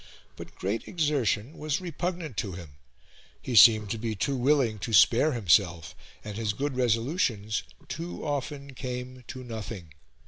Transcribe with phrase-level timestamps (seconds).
[0.35, 2.69] But great exertion was repugnant to him;
[3.39, 5.93] he seemed to be too willing to spare himself,
[6.23, 9.91] and his good resolutions too often came to nothing.